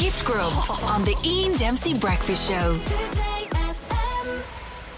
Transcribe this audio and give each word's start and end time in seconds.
Gift 0.00 0.24
Grub 0.24 0.50
on 0.84 1.04
the 1.04 1.14
Ian 1.22 1.58
Dempsey 1.58 1.92
Breakfast 1.92 2.48
Show. 2.48 2.72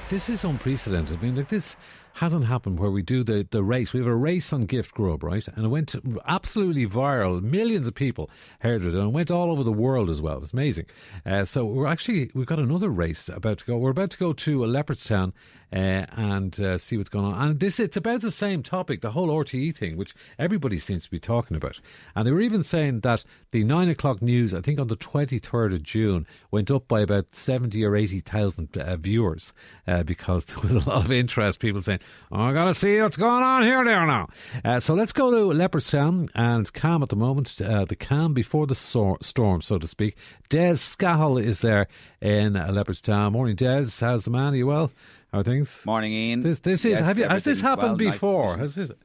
This 0.09 0.29
is 0.29 0.45
unprecedented. 0.45 1.19
I 1.19 1.21
mean, 1.21 1.35
like 1.35 1.49
this 1.49 1.75
hasn't 2.15 2.47
happened 2.47 2.79
where 2.79 2.91
we 2.91 3.03
do 3.03 3.25
the, 3.25 3.47
the 3.51 3.63
race. 3.63 3.93
We 3.93 4.01
have 4.01 4.09
a 4.09 4.15
race 4.15 4.53
on 4.53 4.67
Gift 4.67 4.93
Grub, 4.95 5.23
right? 5.23 5.47
And 5.49 5.65
it 5.65 5.69
went 5.69 5.95
absolutely 6.27 6.87
viral. 6.87 7.43
Millions 7.43 7.87
of 7.87 7.95
people 7.95 8.31
heard 8.61 8.85
it 8.85 8.95
and 8.95 9.09
it 9.09 9.13
went 9.13 9.31
all 9.31 9.51
over 9.51 9.63
the 9.63 9.73
world 9.73 10.11
as 10.11 10.21
well. 10.21 10.37
It 10.37 10.43
was 10.43 10.53
amazing. 10.53 10.87
Uh, 11.25 11.45
so 11.45 11.65
we're 11.65 11.87
actually, 11.87 12.31
we've 12.35 12.47
got 12.47 12.59
another 12.59 12.91
race 12.91 13.29
about 13.29 13.59
to 13.59 13.65
go. 13.65 13.77
We're 13.77 13.91
about 13.91 14.11
to 14.11 14.19
go 14.19 14.33
to 14.33 14.65
a 14.65 14.69
Leopardstown 14.69 15.33
uh, 15.73 16.05
and 16.13 16.61
uh, 16.61 16.77
see 16.77 16.99
what's 16.99 17.09
going 17.09 17.25
on. 17.25 17.49
And 17.49 17.61
this, 17.61 17.81
it's 17.81 17.97
about 17.97 18.21
the 18.21 18.31
same 18.31 18.63
topic, 18.63 19.01
the 19.01 19.13
whole 19.13 19.29
RTE 19.29 19.75
thing, 19.75 19.97
which 19.97 20.15
everybody 20.39 20.79
seems 20.79 21.05
to 21.05 21.11
be 21.11 21.19
talking 21.19 21.57
about. 21.57 21.81
And 22.15 22.27
they 22.27 22.31
were 22.31 22.43
even 22.43 22.63
saying 22.63 23.01
that 23.01 23.25
the 23.53 23.65
nine 23.65 23.89
o'clock 23.89 24.21
news, 24.21 24.53
I 24.53 24.61
think 24.61 24.79
on 24.79 24.89
the 24.89 24.97
23rd 24.97 25.75
of 25.75 25.83
June, 25.83 26.27
went 26.51 26.71
up 26.71 26.89
by 26.89 27.01
about 27.01 27.35
70 27.35 27.83
or 27.85 27.97
80,000 27.97 28.77
uh, 28.77 28.97
viewers 28.97 29.55
uh, 29.87 30.03
because 30.03 30.45
there 30.47 30.61
was 30.61 30.73
a 30.85 30.89
lot 30.89 31.05
of 31.05 31.13
interest. 31.13 31.61
People 31.61 31.81
saying, 31.81 32.01
I 32.31 32.53
got 32.53 32.65
to 32.65 32.75
see 32.75 33.01
what's 33.01 33.17
going 33.17 33.43
on 33.43 33.63
here 33.63 33.85
there 33.85 34.07
now. 34.07 34.29
Uh, 34.65 34.81
so 34.81 34.95
let's 34.95 35.13
go 35.13 35.31
to 35.31 35.55
Leopardstown 35.57 36.29
and 36.35 36.73
calm 36.73 37.03
at 37.03 37.09
the 37.11 37.17
moment, 37.17 37.61
uh, 37.61 37.85
the 37.85 37.97
calm 37.97 38.33
before 38.35 38.67
the 38.67 38.75
so- 38.75 39.19
storm, 39.21 39.61
so 39.61 39.79
to 39.79 39.87
speak. 39.87 40.17
Des 40.49 40.75
Scahill 40.77 41.43
is 41.43 41.61
there 41.61 41.89
in 42.21 42.55
Leopardstown. 42.55 43.33
Morning, 43.33 43.57
Des. 43.57 43.87
How's 44.01 44.25
the 44.25 44.31
man? 44.31 44.53
Are 44.53 44.57
you 44.57 44.67
well? 44.67 44.91
How 45.33 45.41
are 45.41 45.45
things? 45.45 45.83
Morning, 45.87 46.13
Ian. 46.13 46.43
This 46.43 46.61
this 46.61 46.85
is 46.85 46.93
Yes, 46.93 47.01
have 47.01 47.19
you, 47.19 47.25
has 47.29 47.45
this 47.45 47.61
happened 47.61 47.99
well, 48.01 48.11
before? 48.11 48.51
conditions. 48.57 48.75
Has 48.77 48.89
this, 48.89 48.97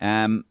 Um, 0.00 0.44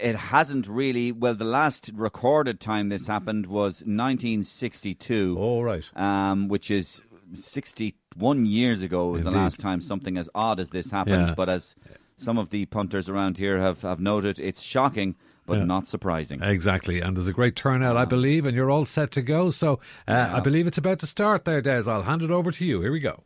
it 0.00 0.14
hasn't 0.16 0.66
really. 0.68 1.12
Well, 1.12 1.34
the 1.34 1.44
last 1.44 1.90
recorded 1.94 2.60
time 2.60 2.88
this 2.88 3.06
happened 3.06 3.46
was 3.46 3.82
1962. 3.84 5.36
oh 5.38 5.60
right. 5.62 5.84
um, 5.96 6.48
which 6.48 6.70
is 6.70 7.02
61 7.34 8.46
years 8.46 8.82
ago 8.82 9.08
was 9.08 9.24
the 9.24 9.30
last 9.30 9.58
time 9.58 9.80
something 9.80 10.16
as 10.18 10.28
odd 10.34 10.60
as 10.60 10.70
this 10.70 10.90
happened. 10.90 11.28
Yeah. 11.28 11.34
But 11.34 11.48
as 11.48 11.74
some 12.16 12.38
of 12.38 12.50
the 12.50 12.66
punters 12.66 13.08
around 13.08 13.38
here 13.38 13.58
have, 13.58 13.82
have 13.82 14.00
noted, 14.00 14.38
it's 14.40 14.60
shocking, 14.62 15.16
but 15.46 15.58
Yeah. 15.58 15.64
not 15.64 15.88
surprising. 15.88 16.42
Exactly, 16.42 17.00
and 17.00 17.16
there's 17.16 17.28
a 17.28 17.32
great 17.32 17.56
turnout, 17.56 17.96
I 17.96 18.04
believe, 18.04 18.44
and 18.46 18.54
you're 18.56 18.70
all 18.70 18.84
set 18.84 19.10
to 19.12 19.22
go. 19.22 19.50
So 19.50 19.80
uh, 20.06 20.30
I 20.34 20.40
believe 20.40 20.66
it's 20.66 20.78
about 20.78 20.98
to 21.00 21.06
start 21.06 21.44
there, 21.44 21.60
Des. 21.62 21.88
I'll 21.90 22.02
hand 22.02 22.22
it 22.22 22.30
over 22.30 22.50
to 22.50 22.64
you. 22.64 22.80
Here 22.82 22.92
we 22.92 23.00
go. 23.00 23.24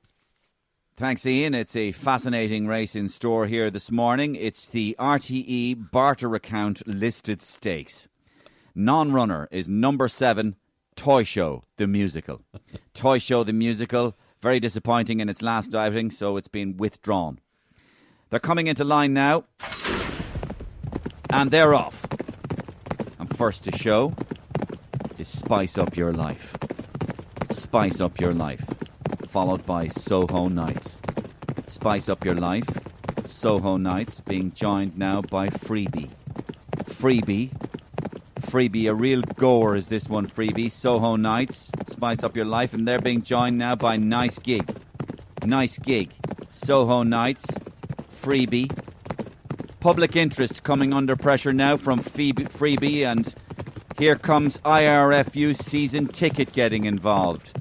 Thanks, 0.97 1.27
Ian. 1.27 1.55
It's 1.55 1.75
a 1.75 1.91
fascinating 1.91 2.69
race 2.69 2.95
in 2.95 3.09
store 3.09 3.47
here 3.47 3.69
this 3.69 3.91
morning. 3.91 4.37
It's 4.37 4.69
the 4.69 4.95
RTE 4.99 5.91
Barter 5.91 6.35
Account 6.37 6.87
Listed 6.87 7.43
Stakes. 7.43 8.07
Non 8.77 9.13
runner 9.13 9.49
is 9.51 9.69
number 9.69 10.07
seven, 10.07 10.55
Toy 10.97 11.25
Show, 11.25 11.65
the 11.77 11.87
musical. 11.87 12.43
Toy 12.95 13.19
Show, 13.19 13.45
the 13.45 13.53
musical, 13.53 14.17
very 14.41 14.61
disappointing 14.61 15.21
in 15.21 15.29
its 15.29 15.43
last 15.43 15.75
outing, 15.75 16.11
so 16.11 16.37
it's 16.37 16.49
been 16.49 16.77
withdrawn. 16.77 17.41
They're 18.31 18.41
coming 18.41 18.67
into 18.67 18.85
line 18.85 19.13
now, 19.13 19.45
and 21.31 21.51
they're 21.51 21.75
off. 21.75 22.05
And 23.19 23.37
first 23.37 23.65
to 23.65 23.73
show 23.73 24.15
is 25.19 25.29
Spice 25.29 25.79
Up 25.79 25.97
Your 25.97 26.13
Life. 26.13 26.57
Spice 27.51 28.01
Up 28.01 28.21
Your 28.21 28.33
Life, 28.33 28.65
followed 29.29 29.65
by 29.65 29.89
Soho 29.89 30.49
Nights. 30.49 31.01
Spice 31.67 32.09
Up 32.09 32.25
Your 32.25 32.35
Life, 32.35 32.69
Soho 33.25 33.77
Nights, 33.77 34.21
being 34.21 34.53
joined 34.53 34.97
now 34.99 35.23
by 35.23 35.49
Freebie. 35.49 36.11
Freebie, 36.85 37.51
Freebie, 38.55 38.89
a 38.89 38.95
real 38.95 39.21
goer 39.35 39.75
is 39.75 39.89
this 39.89 40.09
one, 40.09 40.29
Freebie. 40.29 40.71
Soho 40.71 41.17
Nights, 41.17 41.73
Spice 41.89 42.23
Up 42.23 42.37
Your 42.37 42.45
Life, 42.45 42.73
and 42.73 42.87
they're 42.87 43.01
being 43.01 43.21
joined 43.21 43.59
now 43.59 43.75
by 43.75 43.97
Nice 43.97 44.39
Gig. 44.39 44.65
Nice 45.45 45.77
Gig, 45.81 46.13
Soho 46.51 47.03
Nights, 47.03 47.47
Freebie. 48.23 48.71
Public 49.81 50.15
interest 50.15 50.63
coming 50.63 50.93
under 50.93 51.17
pressure 51.17 51.53
now 51.53 51.77
from 51.77 51.99
Freebie, 51.99 53.05
and 53.05 53.35
here 53.99 54.15
comes 54.15 54.59
IRFU 54.59 55.61
season 55.61 56.07
ticket 56.07 56.53
getting 56.53 56.85
involved. 56.85 57.59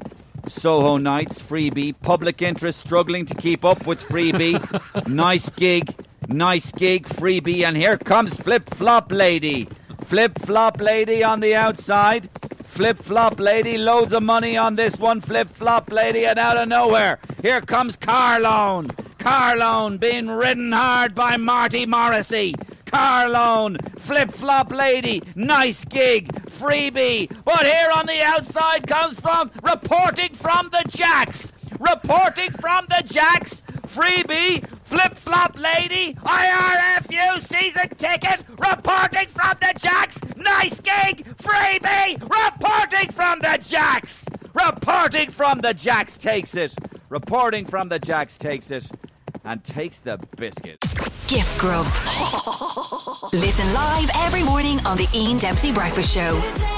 Soho 0.48 0.98
Nights, 0.98 1.42
Freebie, 1.42 1.96
public 2.04 2.40
interest 2.44 2.80
struggling 2.80 3.26
to 3.26 3.34
keep 3.34 3.66
up 3.66 3.88
with 3.88 4.00
Freebie. 4.00 5.08
nice 5.08 5.50
gig, 5.50 5.92
nice 6.28 6.72
gig, 6.72 7.08
Freebie, 7.08 7.64
and 7.64 7.76
here 7.76 7.98
comes 7.98 8.40
Flip 8.40 8.70
Flop 8.70 9.12
Lady. 9.12 9.68
Flip 10.14 10.38
Flop 10.46 10.80
Lady 10.80 11.24
on 11.24 11.40
the 11.40 11.56
outside. 11.56 12.30
Flip 12.66 13.02
Flop 13.02 13.40
Lady, 13.40 13.80
loads 13.80 14.14
of 14.14 14.22
money 14.22 14.56
on 14.56 14.76
this 14.76 15.00
one. 15.00 15.20
Flip 15.20 15.52
Flop 15.52 15.92
Lady, 15.92 16.24
and 16.24 16.38
out 16.38 16.56
of 16.56 16.68
nowhere, 16.68 17.18
here 17.42 17.62
comes 17.62 17.98
Carlone. 17.98 18.92
Carlone 19.18 20.00
being 20.00 20.28
ridden 20.28 20.72
hard 20.72 21.16
by 21.16 21.38
Marty 21.38 21.88
Morrissey. 21.88 22.54
Carlone, 22.86 23.80
Flip 24.00 24.32
Flop 24.32 24.72
Lady, 24.72 25.24
nice 25.34 25.84
gig, 25.84 26.32
freebie. 26.46 27.36
But 27.44 27.66
here 27.66 27.90
on 27.96 28.06
the 28.06 28.22
outside 28.22 28.86
comes 28.86 29.20
from 29.20 29.50
reporting 29.64 30.36
from 30.36 30.70
the 30.72 30.84
Jacks. 30.90 31.52
Reporting 31.80 32.52
from 32.62 32.86
the 32.88 33.02
Jacks, 33.04 33.64
freebie, 33.88 34.64
Flip 34.84 35.16
Flop 35.16 35.58
Lady, 35.58 36.14
IRFU 36.14 37.48
season 37.48 37.90
ticket. 37.98 38.44
Reporting 38.60 39.28
from 39.28 39.58
the 39.60 39.74
Jacks, 39.80 40.03
nice 40.60 40.80
gig, 40.80 41.26
freebie. 41.38 42.22
Reporting 42.22 43.12
from 43.12 43.40
the 43.40 43.58
Jacks. 43.62 44.26
Reporting 44.54 45.30
from 45.32 45.62
the 45.62 45.74
Jacks 45.74 46.18
takes 46.18 46.56
it. 46.56 46.74
Reporting 47.10 47.66
from 47.66 47.90
the 47.90 48.00
Jacks 48.00 48.38
takes 48.38 48.72
it 48.72 48.90
and 49.44 49.64
takes 49.64 50.00
the 50.00 50.18
biscuit. 50.38 50.80
Gift 51.28 51.58
Grub. 51.60 51.86
Listen 53.34 53.74
live 53.74 54.10
every 54.16 54.44
morning 54.44 54.80
on 54.86 54.98
the 54.98 55.08
Ian 55.14 55.38
Dempsey 55.40 55.72
Breakfast 55.72 56.14
Show. 56.14 56.73